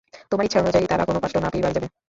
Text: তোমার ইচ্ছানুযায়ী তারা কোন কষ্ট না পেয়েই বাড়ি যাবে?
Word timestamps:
তোমার 0.31 0.45
ইচ্ছানুযায়ী 0.47 0.85
তারা 0.87 1.03
কোন 1.05 1.15
কষ্ট 1.19 1.35
না 1.37 1.49
পেয়েই 1.51 1.63
বাড়ি 1.63 1.75
যাবে? 1.77 1.87